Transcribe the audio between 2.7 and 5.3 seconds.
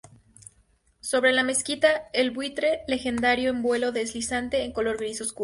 Legendario en vuelo deslizante, en color gris